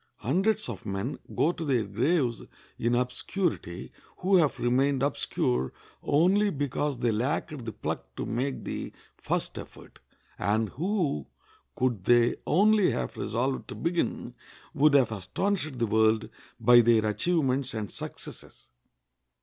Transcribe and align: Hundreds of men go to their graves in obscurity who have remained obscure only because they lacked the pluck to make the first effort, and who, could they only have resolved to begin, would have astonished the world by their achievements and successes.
Hundreds 0.17 0.67
of 0.67 0.83
men 0.83 1.19
go 1.35 1.51
to 1.51 1.63
their 1.63 1.83
graves 1.83 2.41
in 2.79 2.95
obscurity 2.95 3.91
who 4.17 4.37
have 4.37 4.59
remained 4.59 5.03
obscure 5.03 5.71
only 6.01 6.49
because 6.49 6.97
they 6.97 7.11
lacked 7.11 7.65
the 7.65 7.71
pluck 7.71 8.15
to 8.15 8.25
make 8.25 8.63
the 8.63 8.91
first 9.17 9.59
effort, 9.59 9.99
and 10.39 10.69
who, 10.69 11.27
could 11.75 12.05
they 12.05 12.35
only 12.47 12.89
have 12.89 13.15
resolved 13.15 13.67
to 13.67 13.75
begin, 13.75 14.33
would 14.73 14.95
have 14.95 15.11
astonished 15.11 15.77
the 15.77 15.85
world 15.85 16.29
by 16.59 16.81
their 16.81 17.05
achievements 17.05 17.75
and 17.75 17.91
successes. 17.91 18.69